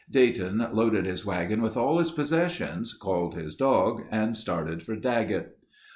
[0.09, 5.55] Dayton loaded his wagon with all his possessions, called his dog and started for Daggett.